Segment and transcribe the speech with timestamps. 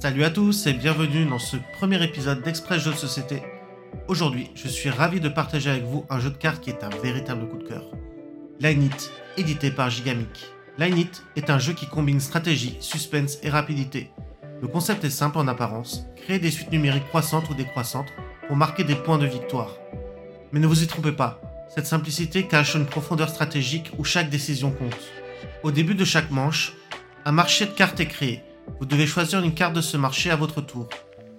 [0.00, 3.42] Salut à tous et bienvenue dans ce premier épisode d'Express Jeux de Société.
[4.06, 6.88] Aujourd'hui, je suis ravi de partager avec vous un jeu de cartes qui est un
[7.02, 7.82] véritable coup de cœur.
[8.60, 10.52] Line It, édité par Gigamic.
[10.78, 14.12] Line It est un jeu qui combine stratégie, suspense et rapidité.
[14.62, 18.12] Le concept est simple en apparence, créer des suites numériques croissantes ou décroissantes
[18.46, 19.74] pour marquer des points de victoire.
[20.52, 21.40] Mais ne vous y trompez pas,
[21.74, 25.10] cette simplicité cache une profondeur stratégique où chaque décision compte.
[25.64, 26.72] Au début de chaque manche,
[27.24, 28.44] un marché de cartes est créé.
[28.78, 30.88] Vous devez choisir une carte de ce marché à votre tour.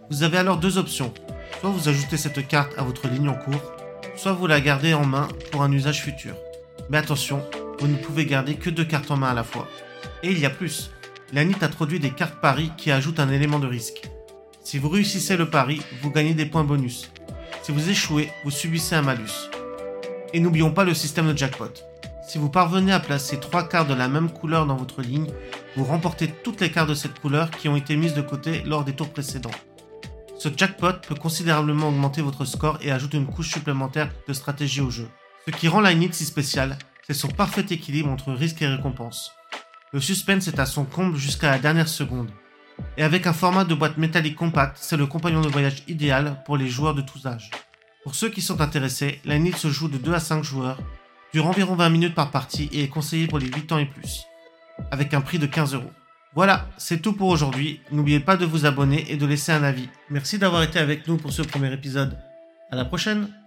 [0.09, 1.13] Vous avez alors deux options.
[1.59, 3.73] Soit vous ajoutez cette carte à votre ligne en cours,
[4.16, 6.36] soit vous la gardez en main pour un usage futur.
[6.89, 7.44] Mais attention,
[7.80, 9.67] vous ne pouvez garder que deux cartes en main à la fois.
[10.23, 10.91] Et il y a plus.
[11.31, 14.09] L'ANIT introduit des cartes paris qui ajoutent un élément de risque.
[14.64, 17.11] Si vous réussissez le pari, vous gagnez des points bonus.
[17.64, 19.50] Si vous échouez, vous subissez un malus.
[20.34, 21.72] Et n'oublions pas le système de jackpot.
[22.27, 25.31] Si vous parvenez à placer trois cartes de la même couleur dans votre ligne,
[25.76, 28.84] vous remportez toutes les cartes de cette couleur qui ont été mises de côté lors
[28.84, 29.52] des tours précédents.
[30.38, 34.89] Ce jackpot peut considérablement augmenter votre score et ajoute une couche supplémentaire de stratégie au
[34.89, 35.08] jeu.
[35.45, 39.34] Ce qui rend Line si spécial, c'est son parfait équilibre entre risque et récompense.
[39.92, 42.30] Le suspense est à son comble jusqu'à la dernière seconde.
[42.98, 46.56] Et avec un format de boîte métallique compact, c'est le compagnon de voyage idéal pour
[46.56, 47.52] les joueurs de tous âges.
[48.04, 50.78] Pour ceux qui sont intéressés, Line se joue de 2 à 5 joueurs
[51.33, 54.26] dure environ 20 minutes par partie et est conseillé pour les 8 ans et plus,
[54.92, 55.92] avec un prix de 15 euros.
[56.36, 57.82] Voilà, c'est tout pour aujourd'hui.
[57.92, 59.90] N'oubliez pas de vous abonner et de laisser un avis.
[60.09, 62.18] Merci d'avoir été avec nous pour ce premier épisode.
[62.72, 63.39] À la prochaine!